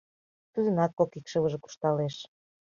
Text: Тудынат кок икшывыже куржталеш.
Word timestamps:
Тудынат 0.53 0.91
кок 0.97 1.11
икшывыже 1.19 1.57
куржталеш. 1.59 2.15